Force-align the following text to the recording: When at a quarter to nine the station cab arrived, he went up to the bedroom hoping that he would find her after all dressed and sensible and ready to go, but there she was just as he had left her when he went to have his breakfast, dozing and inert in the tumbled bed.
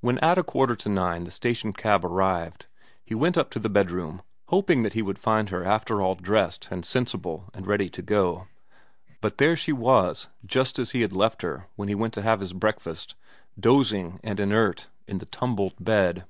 When 0.00 0.18
at 0.18 0.36
a 0.36 0.42
quarter 0.42 0.74
to 0.74 0.88
nine 0.88 1.22
the 1.22 1.30
station 1.30 1.72
cab 1.72 2.04
arrived, 2.04 2.66
he 3.04 3.14
went 3.14 3.38
up 3.38 3.52
to 3.52 3.60
the 3.60 3.68
bedroom 3.68 4.20
hoping 4.48 4.82
that 4.82 4.94
he 4.94 5.00
would 5.00 5.16
find 5.16 5.50
her 5.50 5.62
after 5.62 6.02
all 6.02 6.16
dressed 6.16 6.66
and 6.72 6.84
sensible 6.84 7.50
and 7.54 7.64
ready 7.64 7.88
to 7.88 8.02
go, 8.02 8.48
but 9.20 9.38
there 9.38 9.54
she 9.54 9.70
was 9.72 10.26
just 10.44 10.80
as 10.80 10.90
he 10.90 11.02
had 11.02 11.12
left 11.12 11.42
her 11.42 11.68
when 11.76 11.86
he 11.86 11.94
went 11.94 12.14
to 12.14 12.22
have 12.22 12.40
his 12.40 12.52
breakfast, 12.52 13.14
dozing 13.56 14.18
and 14.24 14.40
inert 14.40 14.88
in 15.06 15.18
the 15.18 15.26
tumbled 15.26 15.74
bed. 15.78 16.24